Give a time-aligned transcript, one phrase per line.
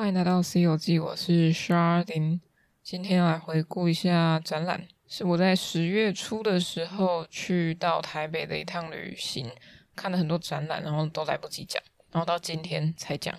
[0.00, 2.40] 欢迎来到《C 游记》，我是 Sharding。
[2.82, 9.50] 今天来回顾一下展览，是我在十月初的时候去到台北的一趟旅行，
[9.94, 11.82] 看了很多展览，然后都来不及讲，
[12.12, 13.34] 然后到今天才讲。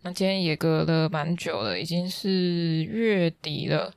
[0.00, 3.92] 那今天也隔了蛮久了，已经是月底了，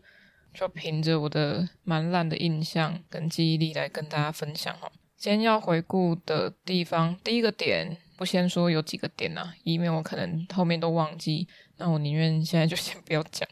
[0.53, 4.91] 就凭着我的蛮烂的印象跟记忆力来跟大家分享哈。
[5.15, 11.47] 今天要回顾的地方，第一个点，不先说有几个点啊，以免我可能后面都忘记。
[11.77, 13.47] 那我宁愿现在就先不要讲。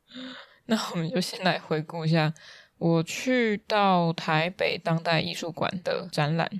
[0.64, 2.32] 那我们就先来回顾一下，
[2.78, 6.50] 我去到台北当代艺术馆的展览，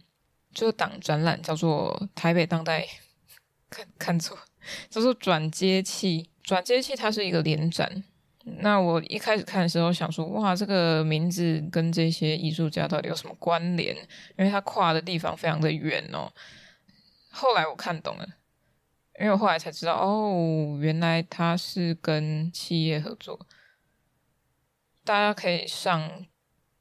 [0.53, 2.87] 这个档展览叫做台北当代，
[3.71, 4.37] 看看错，
[4.91, 6.29] 叫做转接器。
[6.43, 8.05] 转接器它是一个联展。
[8.45, 13.97] 那我一开始看的时候想说，哇，这个名字跟这些艺术家到底有什么关联？
[14.37, 16.31] 因为它跨的地方非常的远哦。
[17.33, 18.29] 后来我看懂了。
[19.21, 23.47] 因为我后来才知道，哦，原来他是跟企业合作。
[25.05, 26.27] 大家可以上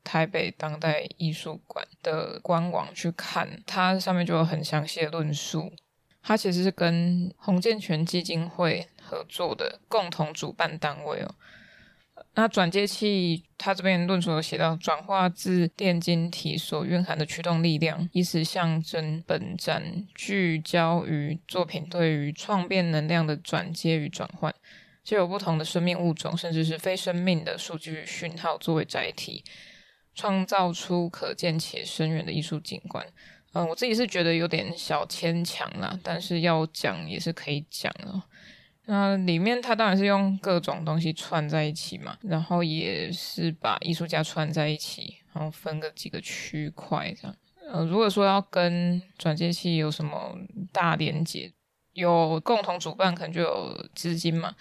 [0.04, 5.74] 台北当代艺术馆的官网去看，它上面就有很详细的论述。
[6.24, 11.36] 它其实是跟洪建全基金会合作的共同主办单位哦。
[12.34, 24.56] 那转接器，它这边论述有写到，转化自电晶体所蕴含的驱动力量，以此象征本展聚焦于作品对于创变能量的转接与转换，
[25.04, 29.44] 就有不同的生命物种，甚至是非生命的数据讯号作为载体，
[30.16, 33.06] 创造出可见且深远的艺术景观。
[33.52, 38.24] 嗯，我自己是觉得有点小牵强啦，但是要讲也是可以讲哦。
[38.92, 47.34] 那里面它当然是用各种东西串在一起嘛，然后也是把艺术家串在一起，然后分个几个区块这样。
[47.72, 50.38] 呃，如果说要跟转接器有什么
[50.74, 51.54] 大连结，
[51.94, 54.54] 有共同主办，可能就有资金嘛，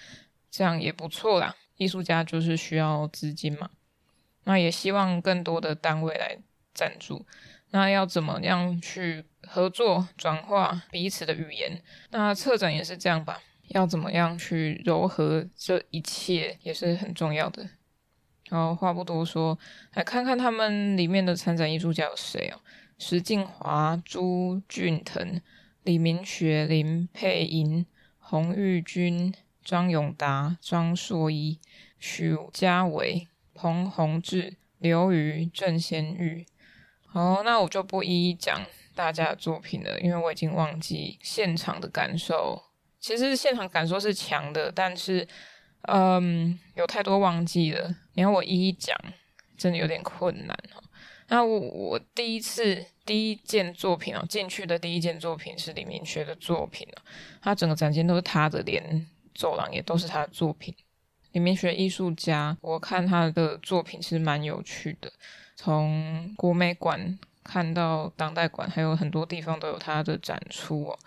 [0.49, 1.57] 这样也不错啦。
[1.77, 3.69] 艺术家就是需要资金嘛，
[4.45, 6.39] 那也希望更多的单位来
[6.73, 7.27] 赞助。
[7.73, 11.83] 那要怎么样去合作转化彼此的语言？
[12.11, 13.41] 那策展也是这样吧。
[13.71, 17.69] 要怎么样去糅合这一切也是很重要的。
[18.49, 19.59] 然后话不多说，
[19.95, 22.61] 来看看他们里面的参展艺术家有谁哦？
[22.99, 25.41] 石敬华、朱俊腾、
[25.85, 27.87] 李明学、林佩莹、
[28.19, 29.33] 洪玉君、
[29.65, 31.61] 张永达、张硕一、
[31.99, 36.45] 许家伟、彭宏志、刘瑜、郑先玉。
[37.07, 42.65] 好，那我就不一一讲大家的作品了，因为我已经忘记现场的感受。
[43.01, 45.27] 其实现场感受是强的，但是，
[45.89, 47.97] 嗯，有太多忘记了。
[48.13, 48.95] 你要我一一讲，
[49.57, 50.83] 真的有点困难哦。
[51.29, 57.03] 那我我第一次第一件作品哦，进去的第一件作品是李明学的作品哦，
[57.41, 60.75] 他整个展间都是他的，连走廊也都是他的作品。
[61.33, 65.11] 李明学艺术家，我看他的作品是蛮有趣的，
[65.57, 70.99] 从国美馆看到当代馆，还有很多地方都有他的展出哦。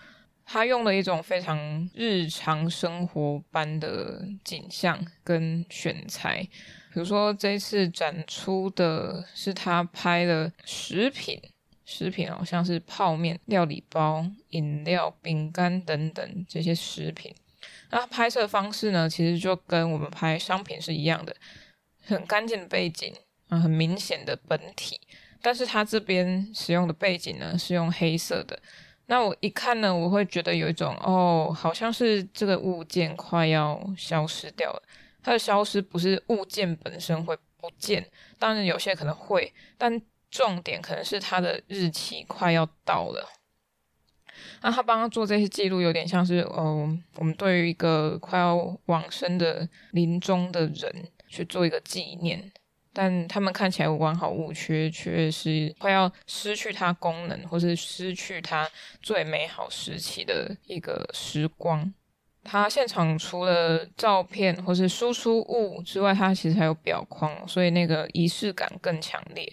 [0.45, 6.47] 他用了一种非常日常生活般的景象跟选材，
[6.93, 11.41] 比如说这次展出的是他拍的食品，
[11.85, 17.33] 食品哦，像是泡面、料理包、饮料、饼干等等这些食品。
[17.89, 21.35] 那拍摄方式呢，其实就跟我们拍商品是一样的，
[22.05, 23.13] 很干净的背景
[23.47, 24.99] 啊，很明显的本体，
[25.41, 28.59] 但是他这边使用的背景呢，是用黑色的。
[29.07, 34.81] 那我一看呢，我会觉得有一种哦，好像是这个物件快要消失掉了。
[35.21, 38.09] 它的消失不是物件本身会不见，
[38.39, 43.29] 当然有些可能会，但重点可能是它的日期快要到了。
[44.61, 52.51] 那他帮他做这些记录，有点像是哦，我们对于一个快要往生的临终的人去做一个纪念。
[52.93, 58.69] 但他们看起来完好无缺，却是快要失去它功能，或是失去它
[59.01, 61.91] 最美好时期的一个时光。
[62.43, 69.51] 它现场除了照片或是输出物之外，它其实还有表框，所以那个仪式感更强烈。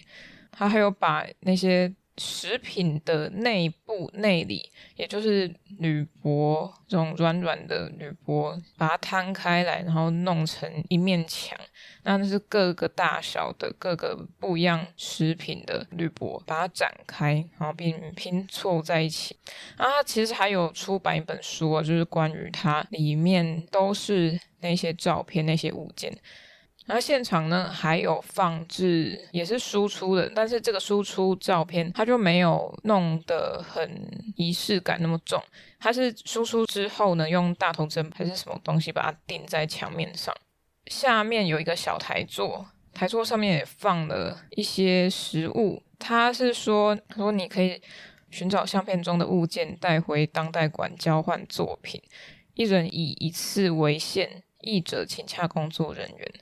[0.51, 1.93] 它还有把那些。
[2.17, 11.57] 食品的内部内里，也就是铝箔这种软软的铝箔，把它摊开来，然后弄成一面墙。
[12.03, 19.35] 那是各个大小的各个不一样食品的铝箔，把它展开，然后并拼凑在一起。
[19.77, 26.15] 啊其实还有出版一本书啊，就是关于它里面都是那些照片、那些物件。
[26.91, 33.89] 然后现场呢还有放置，也是输出的，但是这个输出照片它就没有弄得很
[34.35, 35.41] 仪式感那么重，
[35.79, 40.35] 它是输出之后呢，用大头针还是什么东西把它钉在墙面上，
[40.87, 45.81] 下面有一个小台座，台座上面也放了一些食物。
[45.97, 47.81] 他是说说你可以
[48.31, 52.01] 寻找相片中的物件带回当代馆交换作品，
[52.55, 56.33] 一人以一次为限，译者请洽工作人员。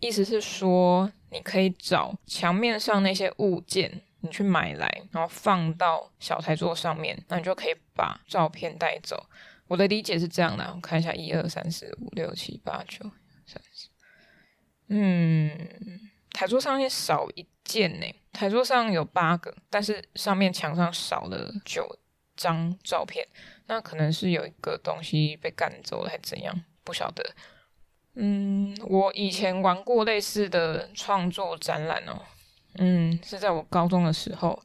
[0.00, 9.26] 意思是说，你可以找墙面上那些物件，你去买来，然后放到小台座上面，那你就可以把照片带走。
[9.68, 13.04] 我的理解是这样的，我看一下，一二三四五六七八九
[13.46, 13.88] 三十，
[14.88, 21.98] 嗯，台座上面少一件呢，台座上有八个，但是上面墙上少了九
[22.36, 23.24] 张照片，
[23.66, 26.64] 那可能是有一个东西被赶走了，还怎样？
[26.82, 27.34] 不晓得。
[28.22, 32.20] 嗯，我以前玩过类似的创作展览哦。
[32.74, 34.62] 嗯，是在我高中的时候，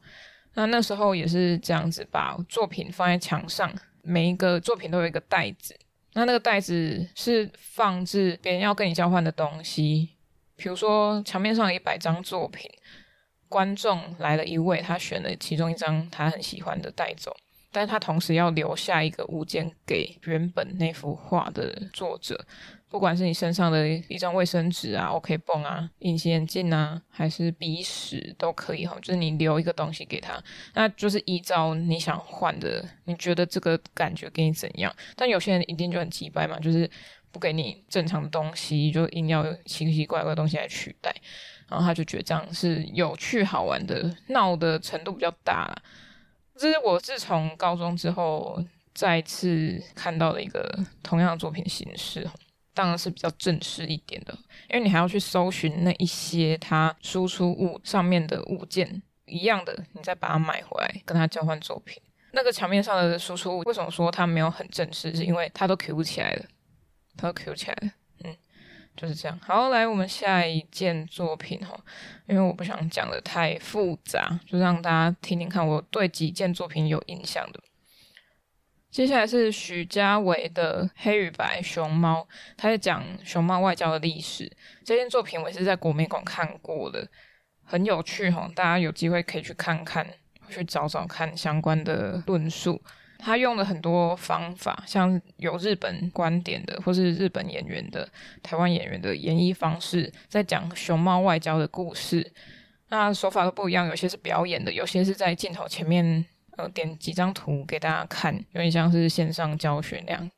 [0.53, 3.73] 那那时候也是这样子，把作品放在墙上，
[4.03, 5.73] 每一个作品都有一个袋子，
[6.13, 10.09] 那那个袋子是放置别人要跟你交换的东西，
[10.55, 12.69] 比如说墙面上一百张作品，
[13.47, 17.35] 观众来了一位，他选了其中一张他很喜欢的带走，
[17.71, 22.45] 但是他同时要留下一个物件给原本那幅画的作者。
[22.95, 30.41] 不管是你身上的一张卫生纸啊、OK 绷啊、隐形眼镜啊，还是鼻屎都可以哈，就是你留一个东西给他，
[30.75, 34.95] 那就是依照你想换的，你觉得这个感觉给你怎样？
[35.17, 36.89] 但有些人一定就很机掰嘛，就是
[37.33, 41.13] 不给你正常的东西，就硬要奇奇怪怪的东西来取代，
[41.67, 45.75] 然后他就觉得这样是有趣好玩的，闹的程度比较大。
[46.55, 48.63] 这是我自从高中之后
[48.93, 52.25] 再次看到的一个同样作品形式。
[52.75, 54.37] 当然是比较正式一点的，
[54.69, 61.99] 因为你还要去搜寻那一些它输出物上面的物件一样的，你再把它买回来跟它交换作品。
[62.33, 65.15] 那个墙面上的输出物为什么说它没有很正式？
[65.15, 66.45] 是因为它都 Q 起来了，
[67.15, 67.91] 它都 Q 起来了，
[68.25, 68.35] 嗯，
[68.97, 69.39] 就是这样。
[69.41, 71.79] 好，来我们下一件作品哈，
[72.27, 77.59] 因为我不想讲的太复杂，就让大家听听看我对几件作品有印象的。
[78.95, 82.21] 接下来是许家伟的《黑与白熊猫》，
[82.55, 84.49] 他在讲熊猫外交的历史。
[84.85, 87.05] 这件作品我是在国美馆看过的，
[87.65, 90.07] 很有趣哈，大家有机会可以去看看，
[90.47, 92.81] 去找找看相关的论述。
[93.19, 98.07] 他用了很多方法，像有日本观点的，或是日本演员的、
[98.41, 102.31] 台湾演员的演绎方式，在讲熊猫外交的故事。
[102.87, 106.25] 那手法都不一样，有些是表演的，有些是在镜头前面。
[106.57, 110.31] 呃，点几张图给大家看，有点像是线上教学那样。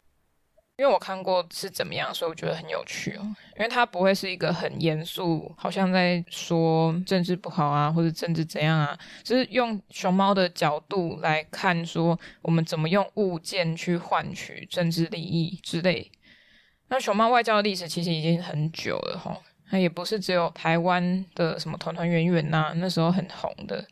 [0.79, 3.23] 因为我看过是怎么样，所以我觉得很有趣哦。
[3.57, 16.11] 因为它不会是一个很严肃，好像在说政治不好啊，或者政治怎样啊，就是用熊猫的角度来看，说我们怎么用物件去换取政治利益之类。
[16.89, 19.35] 那熊猫外交的历史其实已经很久了哈，
[19.71, 23.83] 它也不是只有台湾的什么团团圆圆呐，那时候很红的。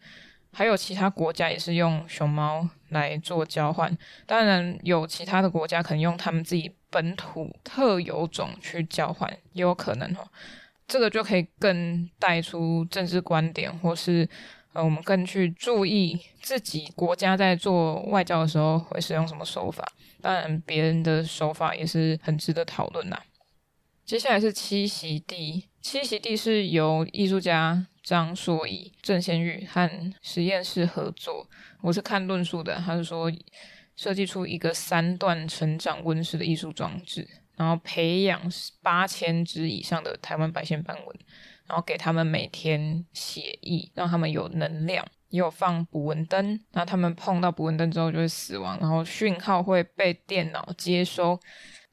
[0.58, 3.96] 还有其他国家也是用熊猫来做交换，
[4.26, 10.26] 当然有其他的国家可能用他们自己本土特有种去交换，也有可能哦。
[10.88, 14.30] 这个就可以更带出政治观点，或是
[14.72, 19.86] 呃，我们更去注意自己国家在做外交的时候会使用什么手法。
[20.22, 23.22] 当然，别人的手法也是很值得讨论呐。
[24.06, 27.88] 接下来是七席地，七席地是由艺术家。
[28.06, 31.50] 张硕仪、郑先玉和实验室合作，
[31.82, 32.76] 我是看论述的。
[32.76, 33.32] 他是说，
[33.96, 38.40] 设计出一个三段成长温室的艺术装置，然后培养
[38.84, 41.20] 八千只以上的台湾白线斑纹，
[41.66, 46.64] 然后给他们每天写意，让他们有能量，也有放捕蚊灯。
[46.74, 51.40] 那他们碰到捕蚊灯之后就会死亡，然后讯号会被电脑接收，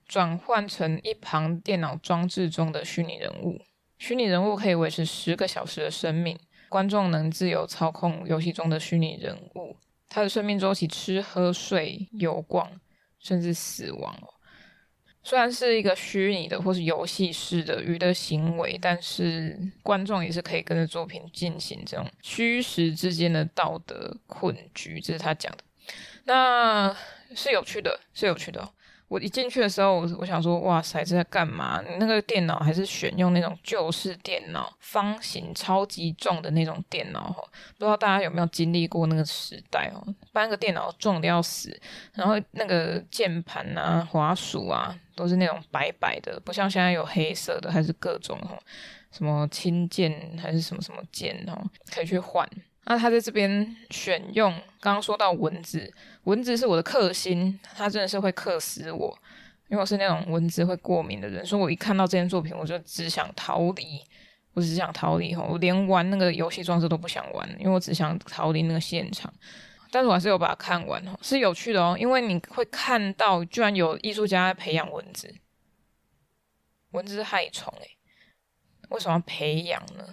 [0.07, 3.59] 转换成一旁电脑装置中的虚拟人物。
[4.03, 6.37] 虚拟人物可以维持十个小时的生命，
[6.69, 9.77] 观众能自由操控游戏中的虚拟人物。
[10.09, 12.69] 他的生命周期：吃、喝、睡、游逛，
[13.21, 14.13] 甚至死亡。
[15.23, 25.01] 虽然是一个虚拟的或是游戏式的娱乐行为，但是观众也是可以跟着作品进行这种虚实之间的道德困局。
[25.01, 25.59] 这是他讲的，
[26.25, 26.93] 那
[27.37, 28.69] 是有趣的，是有趣的。
[29.13, 31.83] 我一进去的时候，我我想说，哇塞，这在干嘛？
[31.99, 37.31] 那个电脑还是选用那种旧式电脑，方形、超级重的那种电脑，
[37.77, 40.03] 不知道大家有没有经历过那个时代哦？
[40.33, 41.79] 搬个电脑重的要死，
[42.15, 48.59] 然后那个键盘啊、滑鼠啊，都是那种白白的，不像现在有黑色的，还是各种哦，
[49.11, 51.63] 什么轻键还是什么什么键哦，
[51.95, 52.49] 可以去换。
[52.85, 55.93] 那他在这边选用，刚刚说到蚊子，
[56.25, 59.17] 蚊子是我的克星，他真的是会克死我，
[59.69, 64.03] 因为我是那种蚊子会过敏的人，所以我一看到这件作品，我就只想逃离，
[64.55, 69.33] 我只想逃离吼，我连玩那个游戏装置都不想玩，因为我只想逃离那个现场。
[69.91, 75.35] 但是我还是有把它看完哦，是有趣的哦，因为你会看到居然有艺术家在培养蚊子，
[76.93, 77.97] 蚊子是害虫诶，
[78.89, 80.05] 为什么要培养呢？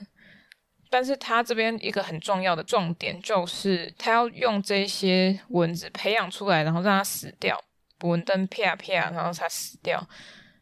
[0.90, 7.64] 但是他这边一个很重要的重点就是，他要用这些蚊子培养出来，然后让它死掉，
[7.98, 10.08] 补蚊灯啪啪，然后才死掉。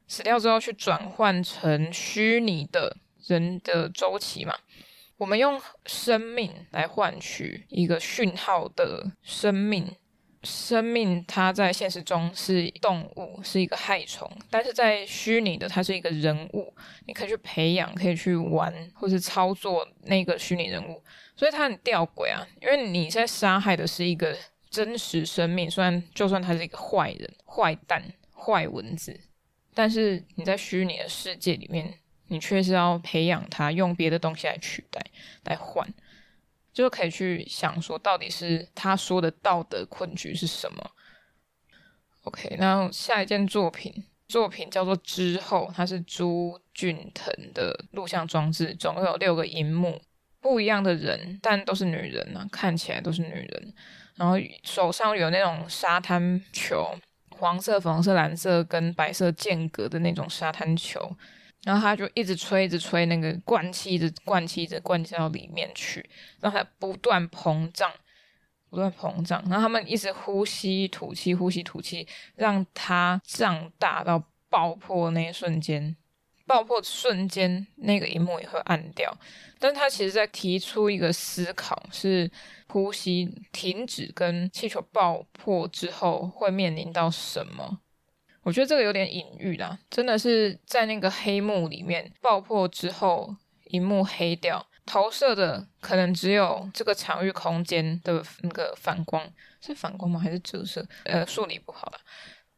[0.08, 4.54] 死掉之后去转换成虚拟的人的周期嘛。
[5.18, 9.96] 我们用生命来换取一个讯号的生命。
[10.44, 16.74] 生命它在现实中是动物，是一个害虫，但是在虚拟的它是一个人物，
[17.06, 21.02] 你可以去培养，可以去玩，或是操作那个虚拟人物，
[21.36, 24.38] 所以它很吊诡啊，因为你在杀害的是一个
[24.70, 28.04] 真实生命，虽然就算他是一个坏人、坏蛋、
[28.36, 29.20] 坏蚊子，
[29.74, 31.94] 但是你在虚拟的世界里面，
[32.28, 35.02] 你却是要培养它，用别的东西来取代、
[35.46, 35.88] 来换。
[36.84, 40.92] 就可以去想说，到底是他说的道德困局是什么
[42.22, 50.00] ？OK，那下一件作品，作品叫做《之后》，它是朱俊腾的录像装置，总共有六个荧幕，
[50.40, 53.74] 不一样的人，但都是女人啊，看起来都是女人，
[54.14, 56.96] 然后手上有那种沙滩球，
[57.32, 61.18] 黄色、粉红色、蓝色跟白色间隔的那种沙滩球。
[61.64, 66.10] 然后他就一直吹，一直吹那个灌气，一直灌气，一直灌气到里面去，
[66.40, 67.92] 让它不断膨胀，
[68.70, 69.44] 不断膨胀。
[69.50, 75.98] 然后他们一直呼吸吐气，呼吸吐气，让它胀大到爆破那一瞬间，
[76.46, 79.18] 爆破瞬间那个荧幕也会暗掉。
[79.60, 82.32] 但他其实在提出一个思考：是
[82.68, 87.82] 呼吸停止跟气球爆破之后会面临到什么？
[88.48, 93.36] 我觉得这个有点隐喻啦，真的是在那个黑幕里面爆破之后，
[93.72, 100.18] 荧幕黑掉，投射的可能只有这个场域空间的那个反光，是反光吗？
[100.18, 100.88] 还是折射？
[101.04, 102.00] 呃，数理不好了。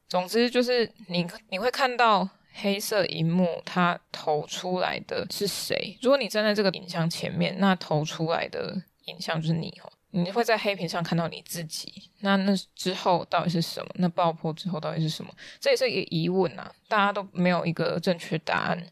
[0.07, 5.97] 总之就是你你会看到黑色荧幕，它投出来的是谁？
[6.03, 9.91] 如果你站在这个影像前面，那投出来的影像就是你哦。
[10.11, 13.89] 你会在黑屏上看到你自己，那那之后到底是什么？
[13.95, 15.31] 那爆破之后到底是什么？
[15.59, 18.87] 这也是一个疑问啊，大家都没有一个正确答案。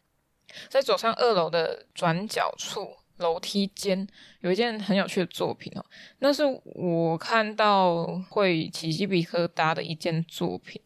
[0.69, 4.07] 在走上二楼的转角处，楼梯间
[4.41, 5.85] 有一件很有趣的作品哦，
[6.19, 10.81] 那是我看到会起鸡皮疙瘩的一件作品。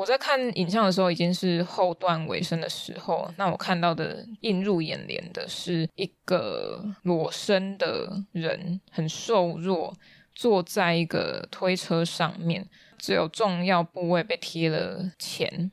[0.00, 3.30] 我在看影像的时候，已经是后段尾声的时候。
[3.36, 9.94] 那我看到的映入眼帘的是一个裸身的人，很瘦弱，
[10.34, 12.66] 坐在一个推车上面，
[12.96, 15.70] 只有重要部位被贴了钱，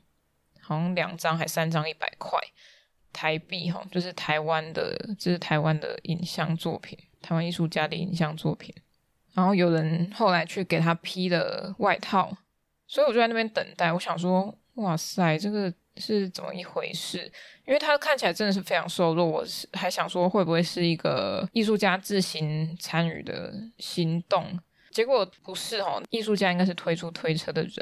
[0.60, 2.38] 好像两张还三张一百块
[3.14, 8.74] 台币，哈，就是台湾的，这是台湾的影像作品，台湾艺术家的影像作品。
[9.32, 12.36] 然后有人后来去给他披了外套。
[12.88, 17.30] 所以我就在那边等待，我想说，哇塞，这个是怎么一回事？
[17.66, 24.58] 因为他看起来真的是非常瘦弱，我是还想说会不会是一个艺术家自行参与的行动？
[24.90, 27.72] 结果不是哦，艺术家应该是推出推车的人，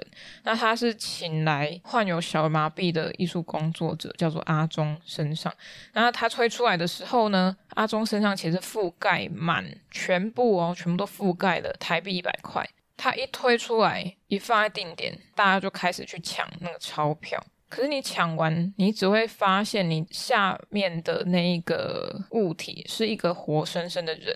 [0.43, 5.51] 那他是请来患有小儿麻痹的艺术工作者，叫做阿忠身上。
[5.93, 12.69] 然后他推出来的时候呢，阿忠身上其实覆盖满全部哦，全部都覆盖了台币一百块。
[12.97, 17.43] 他一推出来，一放在定点，大家就开始去抢那个钞票。
[17.69, 24.35] 可是你抢完，你只会发现你下面的那一个物体是一个活生生的人，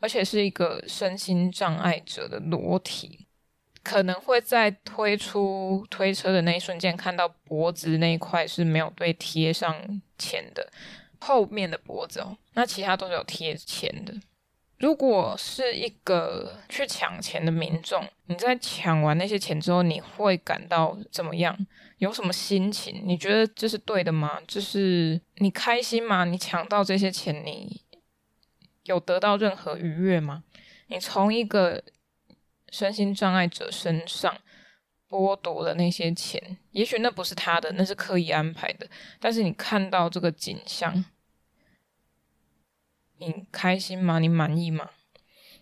[0.00, 3.26] 而且是一个身心障碍者的裸体。
[3.82, 10.72] 可能会在推出推车的那一瞬间，看到脖子那一块是没有被贴上钱的，
[11.20, 14.14] 后面的脖子哦，那其他都是有贴钱的。
[14.84, 21.56] 如果是一个去抢钱的民众，你在抢完那些钱之后，你会感到怎么样？
[21.96, 23.02] 有什么心情？
[23.06, 24.38] 你觉得这是对的吗？
[24.46, 26.26] 就是你开心吗？
[26.26, 27.80] 你抢到这些钱，你
[28.82, 30.44] 有得到任何愉悦吗？
[30.88, 31.82] 你从一个
[32.70, 34.36] 身心障碍者身上
[35.08, 38.86] 剥夺了那些钱，也许那不是他的，那是刻意安排的。
[39.18, 41.02] 但是你看到这个景象，
[43.18, 44.18] 你开心吗？
[44.18, 44.90] 你满意吗？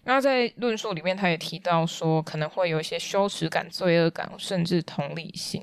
[0.05, 5.63] 那在论述里面，他也提到说，可能会有一些羞耻感、罪恶感，甚至同理心。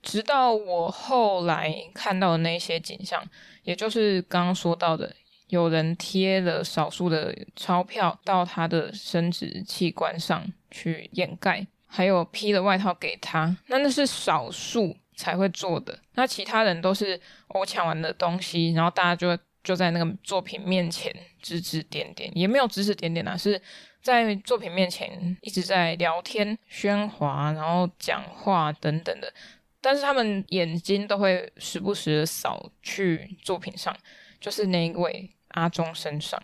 [0.00, 3.22] 直到我后来看到的那些景象，
[3.64, 5.14] 也就是刚刚说到的，
[5.48, 15.98] 有人贴了少数的钞票到他的生殖器官上去掩盖，还有披了外套给他，那那是少数才会做的。
[16.14, 23.60] 那其他人都是我抢完的东西，然后大家就就在那个作品面前指指点点，也没有指指点点啊，是
[24.00, 29.32] 在作品面前一直在聊天、喧哗，然后讲话等等的。
[29.80, 33.96] 但是他们眼睛都会时不时的扫去作品上，
[34.38, 36.42] 就是那一位阿忠身上。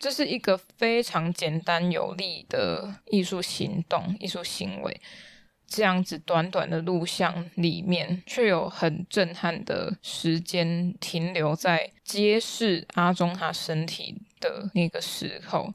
[0.00, 5.00] 这是一个非常简单有力的艺术行动、艺术行为。
[5.68, 15.72] 这样子短短的录像里面，却有很震撼的时间停留在揭示阿忠他身体的那个时候。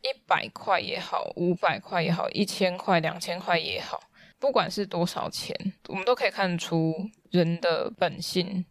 [0.00, 4.00] 一百块也好，五百块也好，一千块、两千块也好。
[4.38, 8.64] 不管是多少钱，我们都可以看出人的本性，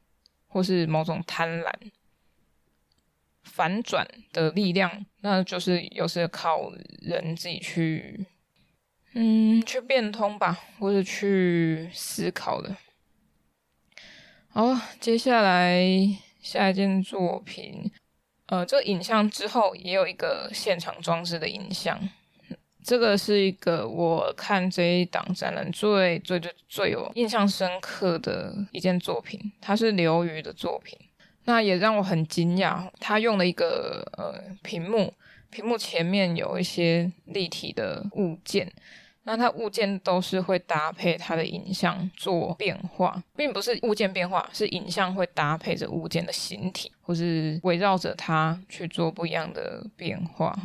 [0.47, 1.69] 或是某种贪婪、
[3.43, 8.25] 反转的力量，那就是有时靠人自己去，
[9.19, 12.77] 嗯，去变通吧，或者去思考的。
[14.49, 15.83] 好，接下来
[16.39, 17.91] 下一件作品，
[18.45, 21.99] 呃，这个影像之后也有一个现场装置的影像。
[22.83, 30.95] 这个是一个我看这一档展览最最最最有印象深刻的一件作品，它是刘瑜的作品。
[31.45, 35.11] 那也让我很惊讶，他用了一个呃屏幕，
[35.49, 38.71] 屏幕前面有一些立体的物件，
[39.27, 50.57] 那它物件都是会搭配它的影像做变化，并不是物件变化，是影像会搭配着物件的形体，或是围绕着它去做不一样的变化。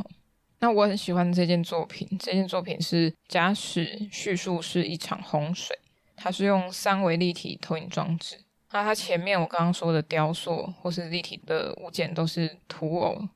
[0.61, 5.77] 那我很喜欢这件作品，这件作品是假使叙述是一场洪水，
[6.15, 8.37] 它是用三维立体投影装置。
[8.71, 13.29] 那它前面我刚刚说的雕塑或是立体的物件都是图偶，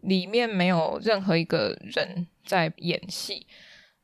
[0.00, 3.46] 里面没有任何一个人在演戏，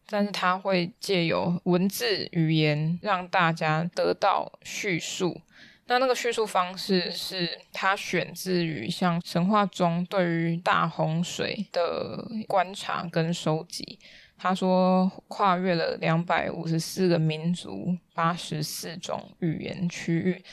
[0.08, 5.40] 但是它会借由文字语言让大家得到叙述。
[5.86, 13.98] 那那个叙述方式是他选自于像神话中对于大洪水的观察跟收集。
[14.36, 20.44] 他说跨越了两百五十四个民族、八十四种语言区域，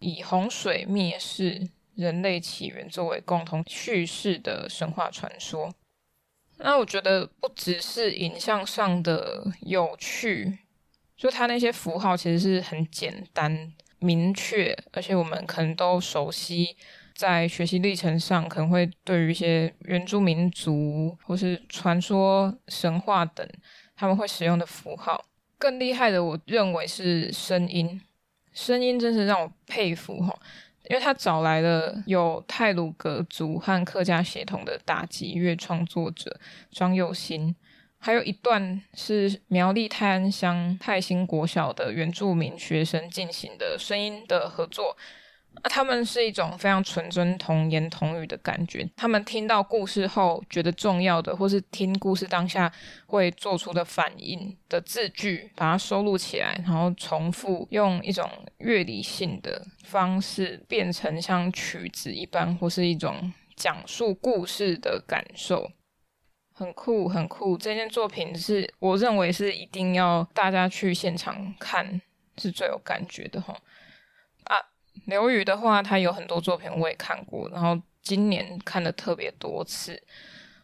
[0.00, 5.72] 以洪水灭世、人类起源作为共同叙事的神话传说。
[6.58, 10.58] 那我觉得不只是影像上的有趣，
[11.16, 13.72] 就它那些符号其实是很简单。
[13.98, 16.76] 明确，而且我们可能都熟悉，
[17.14, 23.48] 在学习历程上可能会对于一些原住民族或是传说、神话等，
[23.96, 25.24] 他们会使用的符号。
[25.56, 27.98] 更厉害的，我认为是声音，
[28.52, 30.38] 声音真是让我佩服哈，
[30.88, 36.38] 因为他找来了有泰鲁格族和客家血统的打击乐创作者
[36.70, 37.54] 庄佑新。
[38.04, 44.94] 还有一段是苗栗泰安乡泰兴国小的原住民学生进行的声音的合作，
[45.64, 48.86] 那他们是一种非常纯真童言童语的感觉。
[48.94, 52.70] 他们听到故事后觉得重要的，或是听故事当下
[53.06, 65.70] 会做出的反应的字句，把它收录起来，然后重复用一种乐理性的方式变成像曲子一般，或是一种讲述故事的感受。
[66.56, 67.58] 很酷，很酷！
[67.58, 72.00] 这件作品是我认为是一定要大家去现场看，
[72.36, 73.56] 是最有感觉的哈。
[75.06, 80.02] 刘宇的话，他有很多作品我也看过，然后今年看了特别多次。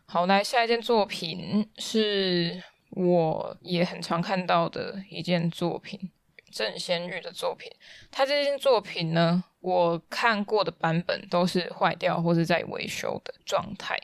[0.07, 6.11] 好，来下一件作品是我也很常看到的一件作品，
[6.51, 7.71] 郑先玉的作品。
[8.11, 13.97] 他这件作品呢，我看过的版本都是坏掉或是在维修的状态。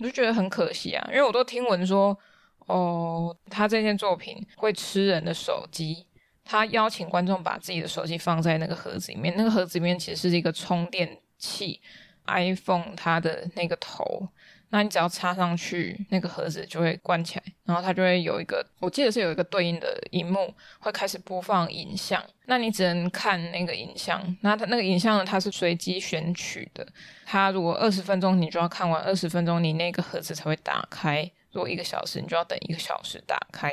[0.00, 2.18] 我就觉得很可惜啊，因为我都听闻说，
[2.66, 6.07] 哦，他这件作品会吃人的手机。
[6.50, 11.78] 他邀请观众把自己的手机放在那个盒子里面，那个盒子里面其实是一个充电器
[12.26, 14.26] ，iPhone 它的那个头。
[14.70, 22.22] 那你只要插上去，那个盒子就会关起来，然后它就会有一个，我记得是有一个对应的荧幕，会开始播放影像。
[22.46, 26.86] 那你只能看那个影像，那它那个影像呢，它是随机选取的。
[27.24, 33.72] 它如果二十分钟，你就要看完二十分钟，你那个盒子才会打开；如果一个小时，你就要等一个小时打开。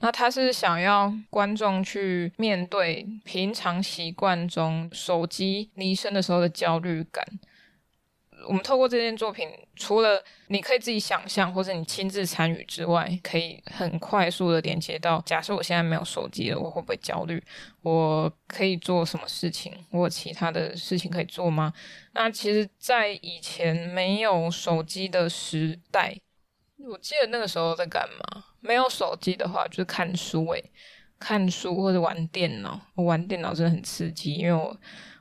[0.00, 7.24] 那他是想要观众去面对平常习惯中手机离身的时候的焦虑感。
[8.48, 17.42] 我们透过这件作品，除了你可以自己想象或者你亲自参与之外，可以很快速的连接到，假设我现在没有手机了，我会不会焦虑？
[17.82, 19.70] 我可以做什么事情？
[19.90, 21.74] 我有其他的事情可以做吗？
[22.12, 26.16] 那其实，在以前没有手机的时代，
[26.78, 28.44] 我记得那个时候在干嘛？
[28.60, 30.64] 没有手机的话，就是看书诶，
[31.18, 32.80] 看书或者玩电脑。
[32.94, 34.76] 我玩电脑真的很刺激，因为我。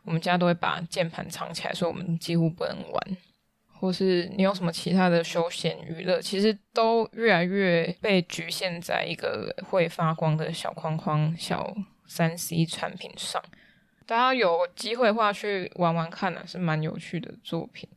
[0.06, 3.18] 我们家都会把键盘藏起来，所以我们几乎不能玩。
[3.80, 11.76] 或是你有什么其他的休闲娱乐，其实都越来越被局限在一个会发光的小框框、小
[12.08, 13.44] 三 C 产品上。
[14.08, 17.88] 大家有机会的话去玩玩看呢，是蛮有趣的作品。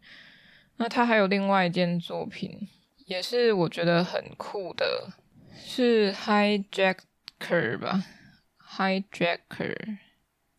[0.76, 2.68] 那他还有另外一件作品，
[3.06, 5.08] 也是我觉得很酷的，
[5.64, 8.04] 是 Hijacker 吧
[8.76, 9.98] ，Hijacker。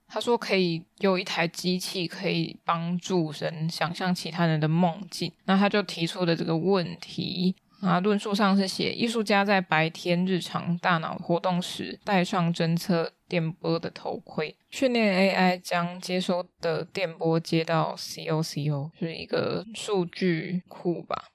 [0.07, 7.99] 他说可以有一台机器可以帮助人想象其他人的梦境，那他就提出了这个问题啊。
[7.99, 21.29] 论述上是写艺术家在白天日常大脑活动时戴上侦测电波的头盔，训练 AI 将接收的电波接到 COCO，是一个数据库吧。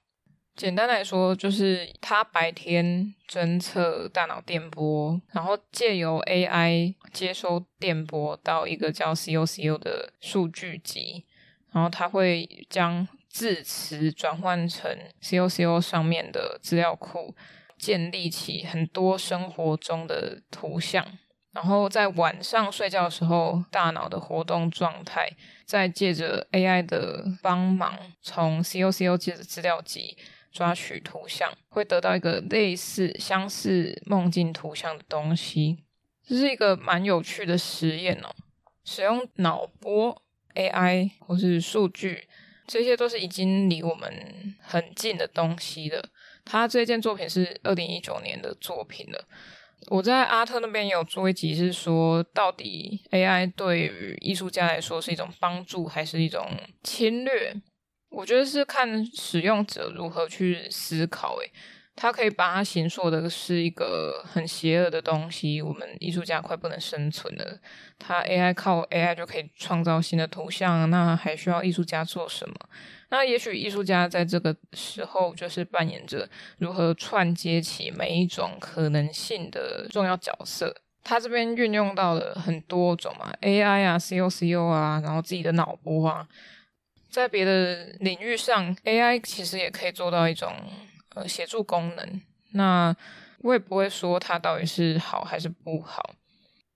[0.59, 11.25] 简单来说，就是他白天侦测大脑电波，然后借由 AI 接收电波到一个叫 COCO 的数据集，
[11.71, 17.33] 然后他会将字词转换成 COCO 上面的资料库，
[17.77, 21.05] 建立起很多生活中的图像，
[21.53, 25.29] 然后在晚上睡觉的时候，大脑的活动状态，
[25.65, 30.17] 再借着 AI 的帮忙，从 COCO 借着资料集。
[30.51, 35.83] 抓取图像，会得到一个类似、相似梦境图像的东西。
[36.25, 38.29] 这是一个蛮有趣的实验哦。
[38.83, 40.21] 使用脑波、
[40.55, 42.27] AI 或是数据，
[42.67, 46.09] 这些都是已经离我们很近的东西了。
[46.43, 49.27] 他这件作品是二零一九年的作品了。
[49.87, 56.45] 我在阿特那边有做一集，是说到底 AI 对于艺术家来说是一种帮助，还是一种
[56.83, 57.55] 侵略？
[58.09, 61.51] 我觉得是看使用者如何去思考，诶，
[61.95, 67.59] 他可以把它形塑的是一个很邪恶的东西，我们艺术家快不能生存了。
[67.97, 72.55] 他 AI 靠 AI 就可以创造新的图像，那还需要艺术家做什么？
[73.09, 80.75] 那也许艺术家在这个时候就是扮演着如何串接起每一种可能性的重要角色。
[81.03, 86.27] 他这边运用到了很多种嘛，AI 啊，COCO 啊，然后自己的脑波啊。
[87.09, 90.53] 在别的领域上，AI 其实也可以做到一种
[91.15, 92.21] 呃协助功能。
[92.51, 92.95] 那
[93.39, 96.15] 我也不会说它到底是好还是不好，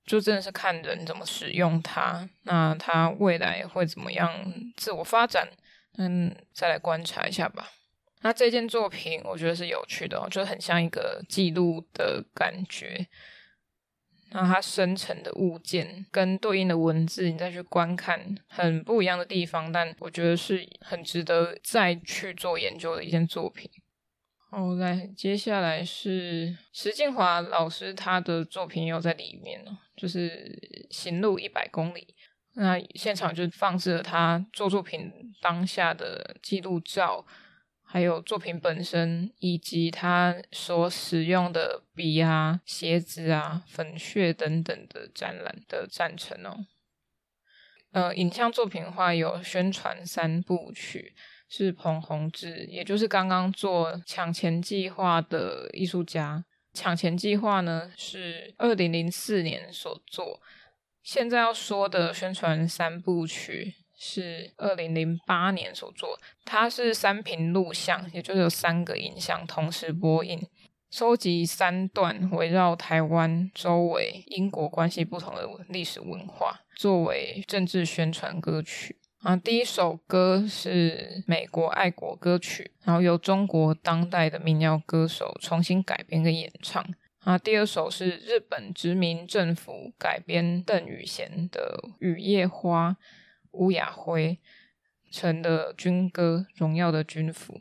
[0.06, 2.28] 就真的是看人怎么使用它。
[2.44, 4.32] 那它未来会怎么样
[4.76, 5.48] 自我发展？
[5.98, 7.70] 嗯，再来观察一下吧。
[8.22, 13.08] 那这件作品我觉得是有趣的哦，就很像一个记录的感觉。
[14.34, 23.70] 那它生成的物件跟对应的文字，你再去观看，很不一样的地方，但我觉得是很值得再去做研究的一件作品。
[24.50, 30.30] 好，来，接下来是石静华老师他的作品又在里面了，就是
[30.94, 32.02] 《行路一百公里》。
[32.56, 37.26] 那现场就放置了他做作品当下的记录照。
[37.94, 46.66] 还有作品本身，以及他所使用的笔啊、鞋子啊、粉屑等等的展览的展陈哦。
[47.92, 51.14] 呃，影像作品的话，有宣传三部曲，
[51.48, 56.44] 是彭宏志，也就是刚刚做抢钱计划的艺术家。
[56.74, 60.42] 抢钱计划呢，是二零零四年所做，
[61.04, 63.76] 现在要说的宣传三部曲。
[64.06, 70.46] 是二零零八年所做，它是三屏录像，也就是有三个影像同时播映，
[70.92, 78.98] 收集三段围绕台湾周围英国关系不同的历史文化，作为政治宣传歌曲。
[79.22, 86.86] 啊，第一首歌是美国爱国歌曲，然后由中国当代的民谣歌手重新改编跟演唱。
[87.20, 92.90] 啊，第二首是日本殖民政府改编邓雨贤的《雨夜花》。
[93.54, 94.40] 乌雅辉
[95.12, 97.54] 成的军歌《荣耀的军服》，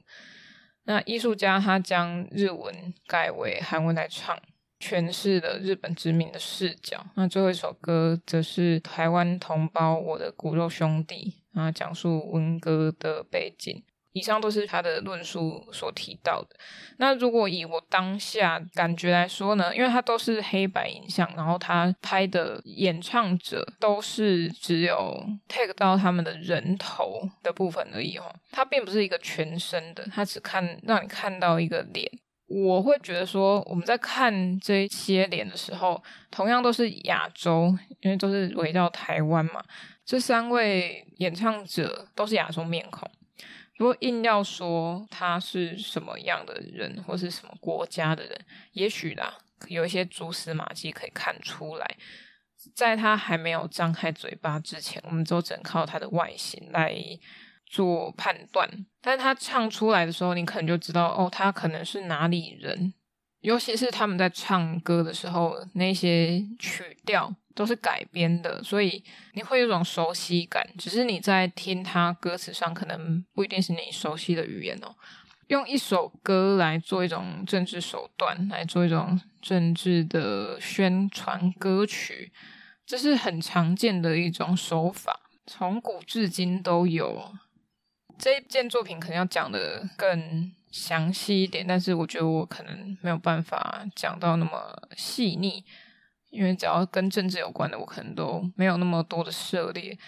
[0.85, 4.39] 那艺术家他将日文改为韩文来唱，
[4.81, 7.07] 诠释了日本殖民的视角。
[7.15, 13.83] 那最后一首歌则是台湾同胞，我的骨肉兄弟啊，讲述文革的背景。
[14.13, 16.57] 以上都是他的论述所提到的。
[16.99, 32.09] 那如果以我当下感觉来说呢，因为他都是黑白影像，然后他拍的演唱者都是只有 take 到他们的人头的部分而已哦，他并不是一个全身的，他只看让你看到一个脸。
[32.49, 39.65] 我会觉得说，我们在看这些脸的时候，同样都是亚洲，因为都是围绕台湾嘛。
[40.05, 43.11] 这三位演唱者都是亚洲面孔。
[43.77, 51.97] 如果硬要说他是什么样的人，或是什么国家的人，也许啦，有一些蛛丝马迹可以看出来。
[52.77, 56.97] 在他还没有张开嘴巴之前，我们就只能靠他的外形来
[57.67, 58.87] 做判断。
[59.01, 62.95] 但他唱出来的时候，你可能就知道，哦，他可能是哪里人。
[63.43, 69.03] 尤其是他们在唱歌的时候，那些曲调都是改编的，所以
[69.35, 70.67] 你会有种熟悉感。
[70.79, 74.95] 只是你在听他歌词上，可能不一定是你熟悉的语言哦。
[75.49, 82.33] 用一首歌来做一种政治手段，来做一种政治的宣传歌曲，
[82.87, 87.35] 这是很常见的一种手法，从古至今都有。
[88.23, 95.65] 这一件作品可能要讲得更详细一点，但是我觉得我可能没有办法讲到那么细腻，
[96.31, 99.99] 因为只要跟政治有关的，我可能都没有那么多的涉猎，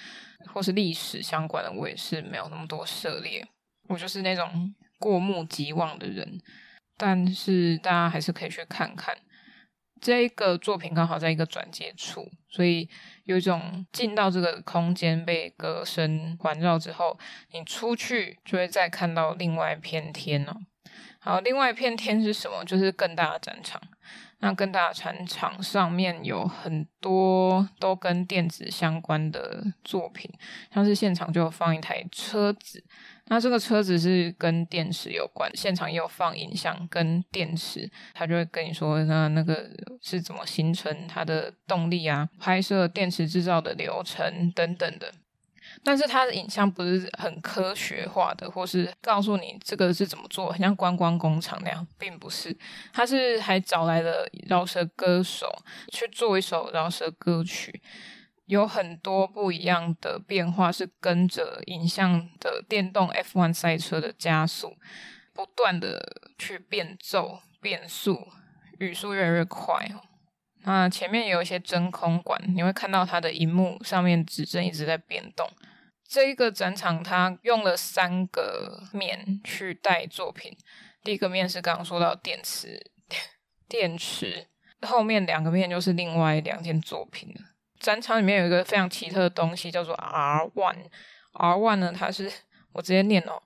[0.53, 3.45] 或是历史相关的，我也是没有那么多涉猎。
[3.89, 6.41] 我就是那种过目即忘的人，
[6.97, 9.13] 但是大家还是可以去看看。
[10.05, 12.87] 这一个作品刚好在一个转接处，所以
[13.25, 17.19] 有一种进到这个空间被歌声环绕之后，
[17.53, 20.55] 你出去就会再看到另外一片天哦。
[21.21, 22.63] 好，另外一片天是什么？
[22.67, 23.81] 就是更大的展场。
[24.41, 30.31] 那更大的展场上面有很多都跟电子相关的作品，
[30.71, 32.85] 像是现场就有放一台车子。
[33.27, 39.71] 那这个车子是跟电池有关，现场也有放影像跟电池，他就会跟你说，那那个
[40.03, 45.11] 是怎么形成它的动力啊，拍摄电池制造的流程等等的。
[45.83, 52.57] 但是它的影像不是很科学化的，或是告诉你这个是怎么做，很像观光工厂那样，并不是。
[52.93, 55.47] 他是还找来了饶舌歌手
[55.91, 57.83] 去做一首饶舌歌曲。
[58.47, 64.77] 有很多不一样的变化，是跟着影像的电动 F1 赛车的加速，
[65.33, 68.29] 不断的去变奏、变速，
[68.79, 69.89] 语速越来越快。
[70.67, 75.49] 那前面有一些真空管，你会看到它的荧幕上面指针一直在变动。
[76.07, 80.57] 这一个展场，它用了三个面去带作品。
[81.03, 82.91] 第一个面是刚刚说到电池，
[83.69, 84.47] 电池
[84.83, 87.54] 后面两个面就是另外两件作品了。
[87.85, 90.87] 展场里面有一个非常奇特的东西，叫做 R One。
[91.35, 92.33] R One 呢，它是
[92.73, 93.43] 我直接念哦，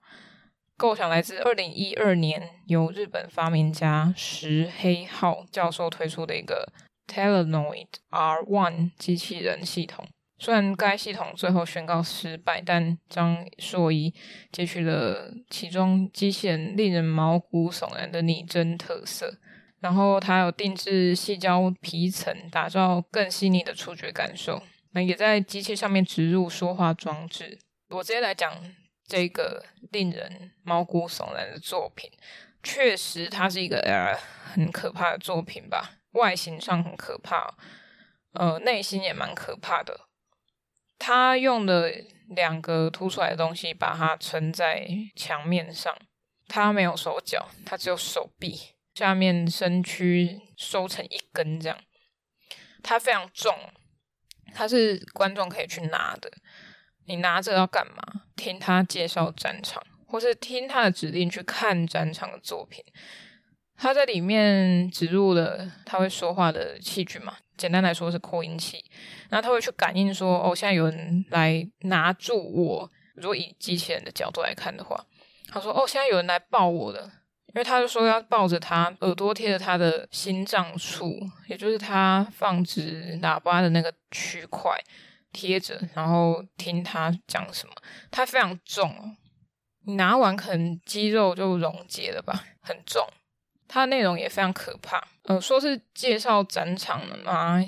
[0.77, 6.73] 构想来自二零一二年由日本发明家石黑浩教授推出的一个
[7.09, 10.07] Telenoid R One 机器人系统。
[10.39, 14.15] 虽然该系统最后宣告失败，但张硕一
[14.53, 19.41] 截取了其中机器人令人毛骨悚然的拟真特色。
[19.81, 24.63] 然后它有定制矽胶皮层，打造更细腻的触觉感受。
[24.93, 27.59] 那也在机器上面植入说话装置。
[27.91, 28.53] 我直接来讲
[29.07, 32.11] 这个令人毛骨悚然的作品，
[32.63, 34.19] 确实它是一个呃
[34.55, 35.93] 很可怕的作品吧？
[36.13, 37.55] 外形上很可怕，
[38.33, 40.01] 呃，内心也蛮可怕的。
[40.99, 41.95] 它用的
[42.29, 45.95] 两个凸出来的东西把它撑在墙面上，
[46.49, 48.75] 它没有手脚，它只有手臂。
[48.99, 51.79] 下面身躯收成一根这样，
[52.83, 53.55] 它非常重，
[54.53, 56.29] 它是观众可以去拿的。
[57.07, 58.03] 你拿着要干嘛？
[58.35, 62.85] 听他介绍战场，或是听他的指令去看战场的作品。
[63.77, 67.37] 他在里面植入了他会说话的器具嘛？
[67.57, 68.85] 简单来说是扩音器。
[69.31, 72.91] 然后他会去感应说，哦，现在有人来拿住我。
[73.15, 75.07] 如果以机器人的角度来看的话，
[75.53, 77.13] 他说，哦，现在有人来抱我了。
[77.49, 84.73] 因为他就说要抱着他，耳朵贴着他的心脏处，也就是他放置喇叭的那个区块
[85.33, 87.73] 贴着，然后听他讲什么。
[88.11, 89.17] 他非常重，
[89.87, 93.07] 你拿完可能肌肉就溶解了吧，很重。
[93.67, 95.03] 它的内容也非常可怕。
[95.25, 97.63] 呃，说是介绍展场的嘛，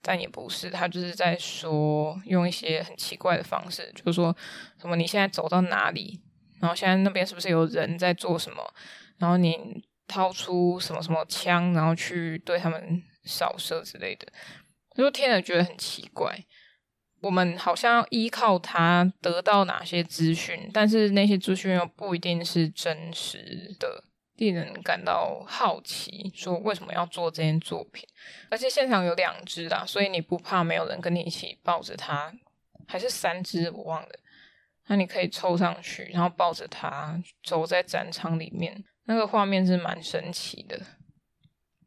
[0.00, 4.36] 但也不是，他就是在说用一些很奇怪的方式，就是说
[4.80, 6.20] 什么你现在走到哪里，
[6.60, 8.74] 然后现在那边是不是有人在做什么？
[9.18, 14.26] 然后你掏出什么什么枪，然后去对他们扫射之类的，
[14.96, 16.44] 就听了觉得很奇怪。
[17.20, 24.04] 我们好像要依靠它得到哪些资讯，但是那些资讯又不一定是真实的，
[24.36, 28.06] 令人感到好奇，说为什么要做这件作品？
[28.50, 32.30] 而且现场有两只啦，所以你不怕没有人跟你一起抱着它，
[32.86, 34.08] 还是三只我忘了。
[34.88, 40.80] 那你可以凑上去，然后抱着它走在展场里面，那个画面是蛮神奇的。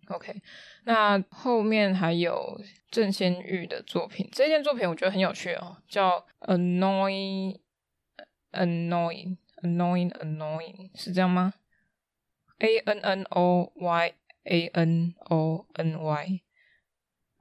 [0.09, 0.41] OK，
[0.85, 7.59] 那后面还有郑先玉的作品，这件作品我觉得很有趣哦，叫 Annoying
[8.53, 11.53] Annoying Annoying Annoying 是这样吗
[12.59, 14.13] ？A N N O Y
[14.45, 16.41] A N O N Y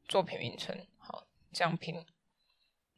[0.08, 2.04] 作品名称，好，这样拼。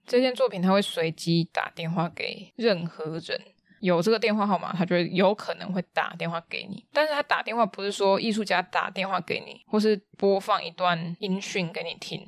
[0.06, 3.38] 这件作品它会随机打电话给任何人。
[3.80, 6.84] 有这个电话号码，他就有可能会打电话给你。
[6.92, 12.26] 但是他打电话不是说艺术家打电话给你，或是播放一段音讯给你听，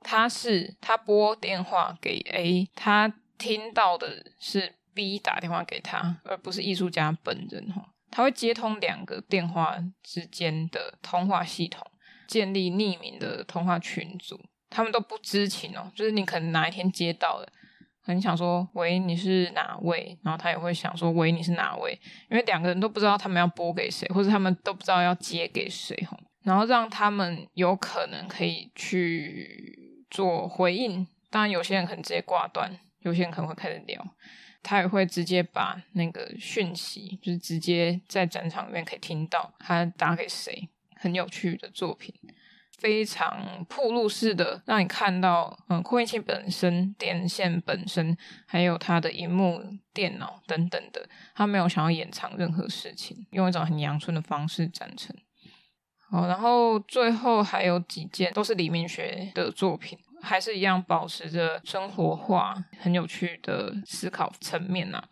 [0.00, 7.92] 他是他拨电话给 A，他听到的是 B 打电话给他，而不是艺术家本人哈。
[8.10, 11.86] 他会接通两个电话之间的通话系统，
[12.26, 17.48] 建立匿名的通话群组，他们都不知情哦，就是你可能哪一天接到了。
[18.08, 20.18] 很想说，喂，你是哪位？
[20.22, 21.92] 然后他也会想说，喂，你是哪位？
[22.30, 25.94] 因为两个人都不知道他们要拨给谁，或者他们都不知道要接给谁，
[26.42, 31.06] 然后让他们有可能可以去做回应。
[31.28, 34.02] 当然，有些人可能直接挂断，有些人可能会开始聊。
[34.62, 40.68] 他也会直接把那个讯息，就是直接在展场里面可以听到他打给谁。
[40.96, 42.12] 很有趣的作品。
[42.78, 49.60] 非常铺路式的，让你看到，嗯，扩音器本身、电线本身，还有它的荧幕、
[49.92, 55.14] 电脑等等的，他没有想要掩藏任何事情，用一种很阳春的方式展陈。
[56.10, 65.08] 好，然后最后还有几件都是李明学的作品，还是一样保持着生活化、很有趣的思考层面呐、啊。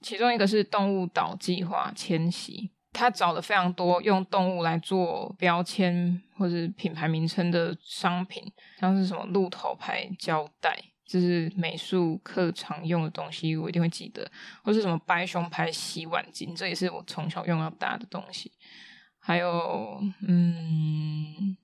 [0.00, 2.72] 其中一个是动物岛计划迁徙。
[2.94, 14.30] 他找了非常多用动物来做标签或者品牌名称的商品，像是什么鹿头牌胶带，这是美术课常用的东西，我一定会记得。
[14.62, 18.52] 或是什么白熊牌洗碗巾，这也是我从小用到大的东西。
[19.18, 21.56] 还有，嗯，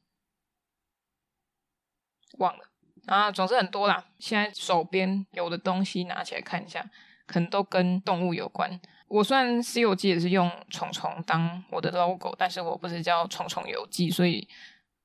[2.39, 2.65] 忘了
[3.07, 4.07] 啊，总之很多啦。
[4.19, 6.91] 现在手边有的东西拿起来看一下，
[7.27, 8.81] 可能都跟动物有关。
[9.11, 14.47] 我虽然《C 游记》也是用虫虫当我的 logo，但是我不是叫虫虫游记，所以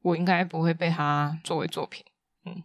[0.04, 2.06] 我应该不会被它作为作品。
[2.46, 2.62] 嗯，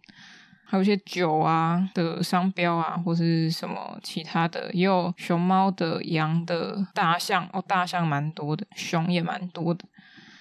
[0.67, 9.85] 还有一些酒啊的商标啊，或是什么其他的，也有熊猫的、羊的、大象哦，大象蛮多的，熊也蛮多的。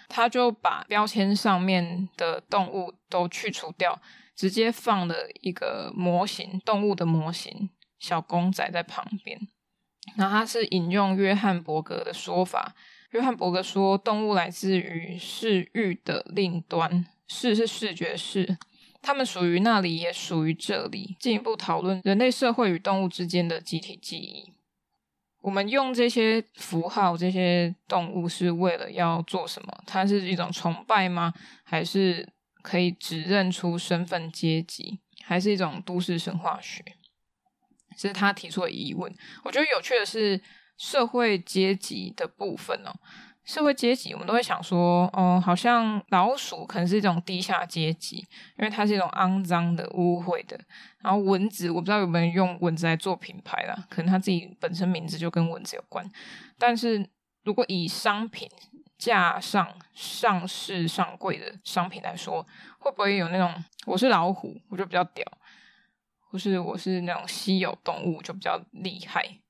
[0.07, 3.99] 他就把标签上面的动物都去除掉，
[4.37, 9.41] 直接放了一个模型，动物的模型，小公仔在旁边。
[10.17, 12.75] 那他是引用约翰伯格的说法。
[13.11, 18.57] 约翰伯格说，动物来自于视域的另端，视是视觉视，
[19.03, 21.17] 它们属于那里，也属于这里。
[21.19, 24.53] 进一步讨论人类社会与动物之间的集体记忆。
[25.41, 29.83] 我们用这些符号，这些动物是为了要做什么？
[29.87, 31.33] 它是一种崇拜吗？
[31.65, 32.29] 还是
[32.63, 35.01] 可以指认出身份阶级？
[35.25, 36.85] 还是一种都市神话学？
[38.01, 39.15] 这是他提出的疑问。
[39.45, 40.41] 我觉得有趣的是
[40.79, 42.93] 社会阶级的部分哦。
[43.45, 48.19] 社会阶级，我们都会想说，哦，好像老鼠可能是一种低下阶级，
[48.59, 50.59] 因为它是一种肮脏的、污秽的。
[51.01, 56.09] 然后蚊子，我不知道有没有用蚊子来做品牌啦，可能它自己本身名字就跟蚊子有关。
[56.59, 57.07] 但是
[57.43, 58.49] 如果以商品
[58.97, 62.47] 架上上市上柜的商品来说，
[62.79, 63.53] 会不会有那种
[63.87, 65.27] 我是老虎，我就比较屌？
[66.31, 69.41] 或是我是那种稀有动物，就比较厉害。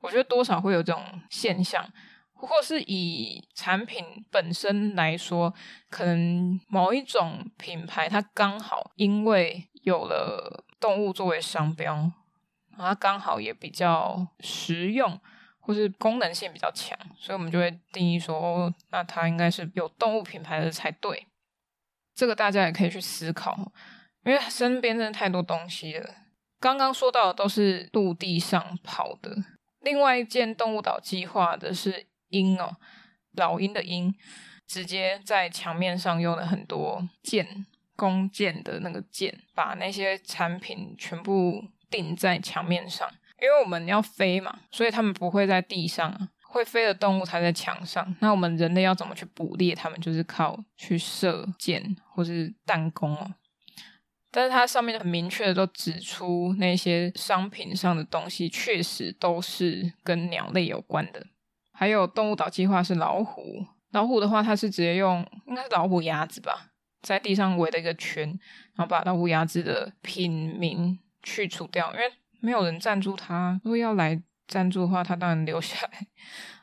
[0.00, 1.86] 我觉得多少会有这种现象，
[2.32, 5.52] 或是以产品本身来说，
[5.90, 12.10] 可能某一种品牌它刚好因为有了动物作为商标，
[12.78, 15.20] 它刚好也比较实用，
[15.58, 21.26] 或是功能性比较强，所以我们就会定义说，哦，那它应该是有动物品牌的才对。
[22.14, 23.70] 这个大家也可以去思考。
[24.24, 26.14] 因为身边真的太多东西了。
[26.58, 29.34] 刚刚说到的都是陆地上跑的，
[29.80, 32.76] 另外一件动物岛计划的是鹰哦，
[33.32, 34.14] 老鹰的鹰，
[34.66, 37.64] 直接在墙面上用了很多箭，
[37.96, 43.08] 弓箭的那个箭，把那些产品全部钉在墙面上。
[43.40, 48.14] 因为我们要飞嘛，所以他们不会在地上，会飞的动物才在墙上。
[48.20, 49.98] 那我们人类要怎么去捕猎它们？
[49.98, 53.32] 就是靠去射箭或是弹弓哦。
[54.30, 61.26] 但是它上面很明确的都指出那些商品上的东西确实都是跟鸟类有关的。
[61.72, 63.42] 还有动物岛计划是老虎，
[63.92, 66.70] 老虎的话，它是直接用应该是老虎鸭子吧，
[67.02, 68.28] 在地上围了一个圈，
[68.76, 72.04] 然后把老虎鸭子的品名去除掉，因为
[72.40, 76.06] 没有人赞助它，如果要来赞助的话，它当然留下来。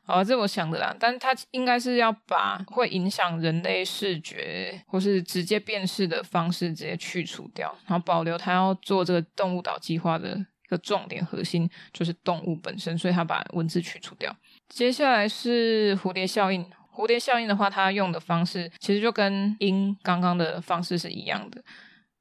[0.07, 14.33] 好，这我想的啦，但它应该是要把会影响人类视觉或是直接辨识的方式直接去除掉，然后保留它要做这个动物岛计划的一个重点核心，就是动物本身，所以它把文字去除掉。
[14.69, 21.61] 接下来是蝴蝶效应，蝴蝶效应的话，它用的方式其实就跟鹰刚刚的方式是一样的，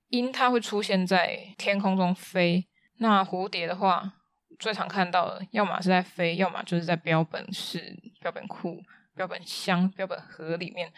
[0.08, 2.66] 鹰它会出现在天空中飞，
[2.98, 4.14] 那蝴蝶的话。
[4.58, 8.82] 最常看到的，要么是在飞，要么就是在标本室、标本库、
[9.14, 10.92] 标本箱、标本盒里面。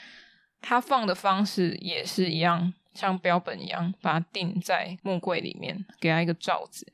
[0.61, 6.93] 它放的方式也是一样，像标本一样，把它定在木柜里面，给它一个罩子。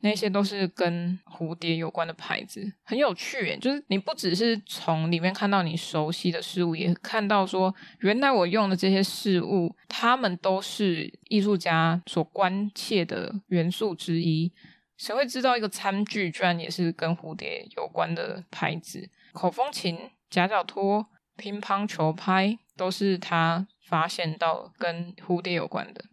[0.00, 3.56] 那些都是跟蝴蝶有关的牌子，很有趣耶。
[3.56, 14.52] 就是你不只是从里面看到你熟悉的事物，也看到说，原来我用的这些事物，它们都是艺术家所关切的元素之一。
[14.96, 19.10] 谁会知道一个餐具居然也是跟蝴蝶有关的牌子？
[19.32, 26.04] 口风琴、夹脚拖、乒乓球拍都是他发现到跟蝴蝶有关的。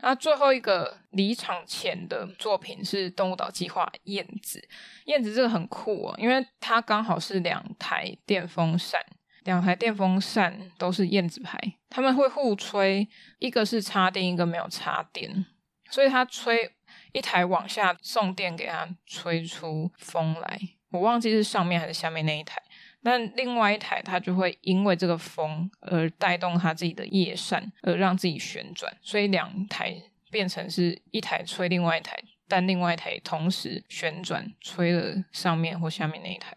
[0.00, 4.68] 那最后一个离场前的作品是动物岛计划燕子。
[5.06, 9.00] 燕子这个很酷哦，因为它刚好是两台电风扇，
[9.44, 11.56] 两台电风扇都是燕子牌，
[11.88, 13.08] 他们会互吹，
[13.38, 15.46] 一个是插电，一个没有插电，
[15.90, 16.72] 所以它吹。
[17.12, 22.62] 一台往下送电给它吹出风来，我忘记是上面还是下面那一台。
[23.02, 28.94] 但另外一台它就会因为这个风而带动它自己的叶扇，而让自己旋转。
[29.00, 29.94] 所以两台
[30.30, 36.56] 变成是一台吹另外一台，但另外一台同时旋转吹了上面或下面那一台。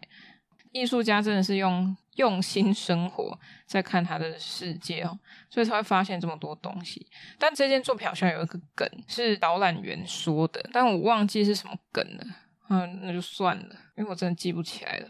[0.72, 5.18] 艺术家真的是用用心生活在看他的世界哦，
[5.48, 7.06] 所以才会发现这么多东西。
[7.38, 12.24] 但这件作品好像有一个梗是导览员说的，但我忘记是什么梗了。
[12.68, 15.08] 嗯，那就算了，因为我真的记不起来了。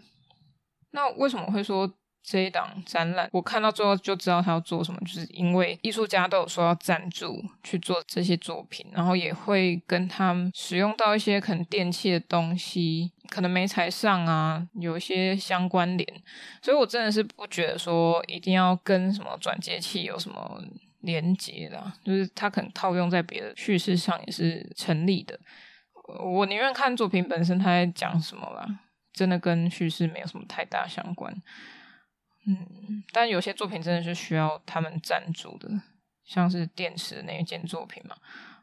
[0.91, 1.93] 那为什么会说？
[2.23, 16.23] 这一档展览，我看到最后就知道他要做什么，就是因为艺术家都有说要赞助去做这些作品，然后也会跟他们使用到一些可能电器的东西，可能媒材上啊有一些相关联，
[16.63, 20.63] 所以我真的是不觉得说一定要跟什么转接器有什么
[21.01, 25.39] 连接的，就是他可能套用在别的叙事上也是成立的。
[26.21, 28.67] 我宁愿看作品本身他在讲什么吧，
[29.13, 31.35] 真的跟叙事没有什么太大相关。
[32.47, 35.69] 嗯，但有些作品真的是需要他们赞助的，
[36.25, 38.17] 像是电池那一件作品嘛，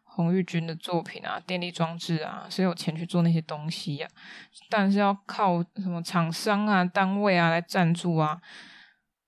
[0.04, 4.08] 洪玉君的作品啊，电力装置啊，谁有钱去做那些东西呀？
[4.70, 8.42] 但是要靠什么厂商啊、单位啊来赞助啊？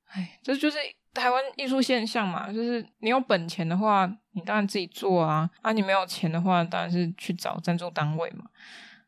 [0.08, 0.78] 哎，这就是
[1.14, 8.46] 台湾艺术现象嘛，就是你有本钱的话，你当然自己做啊；啊，你没有钱的话，当然是去找赞助单位嘛。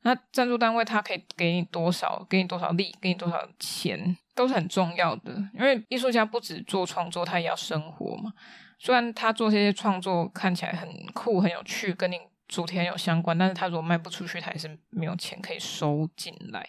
[0.03, 2.25] 那赞助单位他可以给你多少？
[2.29, 2.93] 给你多少力？
[3.01, 4.17] 给你多少钱？
[4.35, 5.33] 都是很重要的。
[5.53, 8.33] 因为艺术家不止做创作，他也要生活嘛。
[8.79, 16.67] 虽然他做这些创作看起来很酷、很有趣，跟你主题很有相关，但是他如果卖不出去，他也是没有钱可以收进来。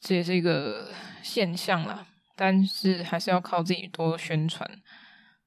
[0.00, 0.90] 这也是一个
[1.22, 2.06] 现象啦。
[2.36, 4.68] 但是还是要靠自己多宣传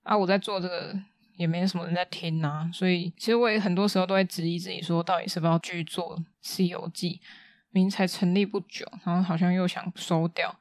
[0.03, 0.17] 啊！
[0.17, 0.95] 我在做这个。
[1.37, 7.21] 也没什么人在听啊，所以其实我也很多时候都会质疑自己，说到底是不是要继续做《西游记》？
[7.69, 10.59] 明才成立不久，然后好像又想收掉，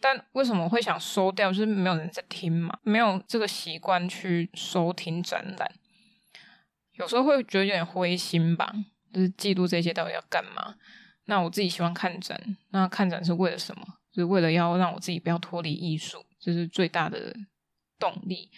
[0.00, 1.50] 但为什么会想收掉？
[1.50, 5.72] 就是没有人在听嘛，没有这个习惯去收听展览，
[6.92, 8.72] 有时候会觉得有点灰心吧。
[9.12, 10.76] 就是记录这些到底要干嘛？
[11.24, 13.84] 那我自己喜欢看展，那看展是为了什么？
[14.12, 17.34] 就是为了要让我自己不要脱离艺术，这是最大的
[17.98, 18.50] 动力。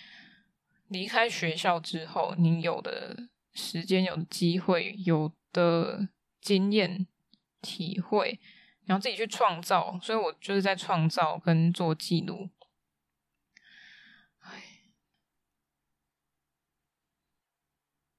[0.95, 6.09] 离开学校之后，你有的时间、有的机会、有的
[6.41, 7.09] 经验、
[7.61, 8.39] 体会，
[8.85, 9.99] 然后自己去创造。
[10.01, 12.49] 所以我就是在创造跟做记录。
[14.39, 14.63] 唉，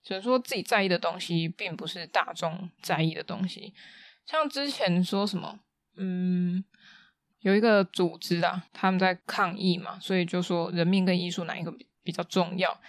[0.04, 3.74] 只能说自己在意的东西，并不是大众在意的东西。
[4.26, 5.62] 像之前说什么，
[5.96, 6.66] 嗯，
[7.40, 11.74] 有一个组织啊，他们在抗议嘛，所以就说人命跟艺术哪一个
[12.06, 12.12] 比？
[12.14, 12.80] 较重要，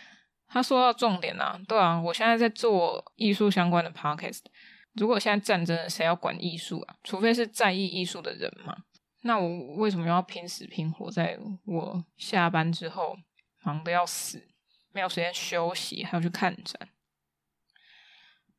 [0.47, 4.45] 他说到重点啊，对啊，我现在在做艺术相关的 podcast。
[4.93, 6.97] 如果现在战争，谁要管艺术啊？
[7.03, 8.85] 除非是在意艺术的人嘛。
[9.23, 13.19] 那我为什么要拼死拼活，在我下班之后
[13.65, 14.49] 忙得要死，
[14.93, 16.89] 没有时间休息，还要去看展？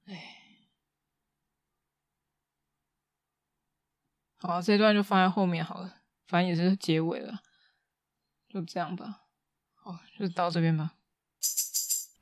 [0.07, 0.35] 哎，
[4.39, 7.39] 好，这段就放在后面好了，反正也是结尾了，
[8.49, 9.26] 就这样吧。
[10.17, 10.93] 就到这边吧。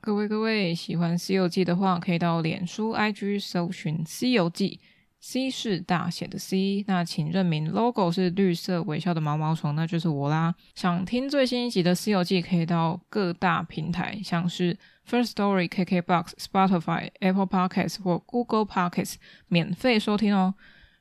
[0.00, 4.78] 各位各位，喜欢《西游记》的话，可以到脸书、IG 搜寻《西游记》
[5.18, 6.84] ，C 是大写的 C。
[6.86, 10.54] 那请认明 logo 是绿色微笑的毛毛虫，那就是我啦。
[10.76, 19.14] 想听最新一集的《西游记》，可以到各大平台，像是 First Story、KKBox、Spotify、Apple Podcasts 或 Google Podcasts
[19.48, 20.54] 免费收听哦。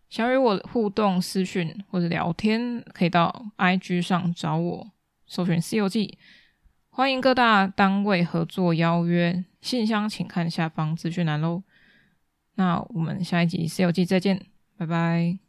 [0.09, 4.91] 想与我互动、私讯或者聊天，可以到 IG 上找我，
[5.28, 6.07] 搜寻《西游记》。
[6.95, 11.61] 欢迎各大单位合作邀约，信箱请看下方资讯栏喽。
[12.53, 14.41] 那我们下一集《西游记》再见，
[14.77, 15.44] 拜拜。